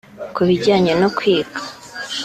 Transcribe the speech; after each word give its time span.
Ku 0.35 0.41
bijyanye 0.47 0.93
no 1.01 1.09
kwiga 1.17 1.59